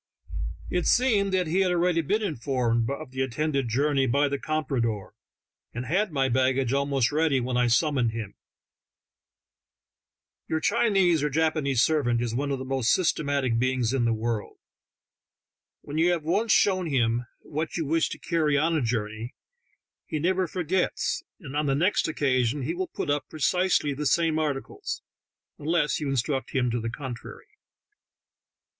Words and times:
It 0.71 0.87
seemed 0.87 1.31
that 1.31 1.45
he 1.45 1.59
had 1.59 1.69
already 1.71 2.01
been 2.01 2.23
informed 2.23 2.89
of 2.89 3.11
the 3.11 3.21
intended 3.21 3.69
journey 3.69 4.07
by 4.07 4.29
the 4.29 4.39
comprador, 4.39 5.13
and 5.75 5.85
had 5.85 6.11
my 6.11 6.27
baggage 6.27 6.73
almost 6.73 7.11
ready 7.11 7.39
when 7.39 7.55
I 7.55 7.67
summoned 7.67 8.11
him. 8.11 8.33
Your 10.47 10.59
Chinese 10.59 11.21
or 11.21 11.29
Japanese 11.29 11.83
servant 11.83 12.19
is 12.19 12.33
one 12.33 12.49
of 12.49 12.57
the 12.57 12.65
most 12.65 12.95
THE 12.95 13.03
TALKING 13.03 13.27
HANDKERCHIEF. 13.27 13.59
13 13.59 13.59
systematic 13.59 13.59
beings 13.59 13.93
in 13.93 14.05
the 14.05 14.19
world. 14.19 14.57
When 15.81 15.99
you 15.99 16.09
have 16.13 16.23
once 16.23 16.51
shown 16.51 16.87
him 16.87 17.27
what 17.41 17.77
you 17.77 17.85
wish 17.85 18.09
to 18.09 18.17
carry 18.17 18.57
on 18.57 18.75
a 18.75 18.81
journey, 18.81 19.35
he 20.07 20.17
never 20.17 20.47
forgets, 20.47 21.21
and 21.39 21.55
on 21.55 21.67
the 21.67 21.75
next 21.75 22.07
occasion 22.07 22.63
he 22.63 22.73
will 22.73 22.87
put 22.87 23.11
up 23.11 23.29
precisely 23.29 23.93
the 23.93 24.07
same 24.07 24.39
articles, 24.39 25.03
unless 25.59 25.99
you 25.99 26.09
instruct 26.09 26.55
him 26.55 26.71
to 26.71 26.79
the 26.81 26.89
contrary. 26.89 27.45